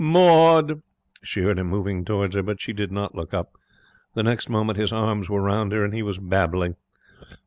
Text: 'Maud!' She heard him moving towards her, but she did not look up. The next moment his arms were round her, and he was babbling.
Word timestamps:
'Maud!' 0.03 0.81
She 1.23 1.41
heard 1.41 1.59
him 1.59 1.67
moving 1.67 2.03
towards 2.03 2.33
her, 2.33 2.41
but 2.41 2.59
she 2.59 2.73
did 2.73 2.91
not 2.91 3.13
look 3.13 3.35
up. 3.35 3.51
The 4.15 4.23
next 4.23 4.49
moment 4.49 4.79
his 4.79 4.91
arms 4.91 5.29
were 5.29 5.43
round 5.43 5.73
her, 5.73 5.85
and 5.85 5.93
he 5.93 6.01
was 6.01 6.17
babbling. 6.17 6.75